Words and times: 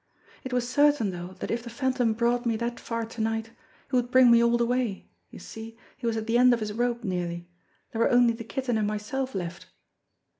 It 0.43 0.51
was 0.51 0.67
certain, 0.67 1.11
though, 1.11 1.35
that 1.41 1.51
if 1.51 1.61
the 1.61 1.69
Phantom 1.69 2.13
brought 2.13 2.43
me 2.43 2.55
that 2.55 2.79
far 2.79 3.05
to 3.05 3.21
night, 3.21 3.51
he 3.91 3.95
would 3.95 4.09
bring 4.09 4.31
me 4.31 4.43
all 4.43 4.57
the 4.57 4.65
way 4.65 5.11
you 5.29 5.37
see, 5.37 5.77
he 5.95 6.07
was 6.07 6.17
at 6.17 6.25
the 6.25 6.39
end 6.39 6.55
of 6.55 6.59
his 6.59 6.73
rope 6.73 7.03
nearly; 7.03 7.47
there 7.91 8.01
were 8.01 8.09
only 8.09 8.33
the 8.33 8.43
Kitten 8.43 8.79
and 8.79 8.87
myself 8.87 9.35
left. 9.35 9.67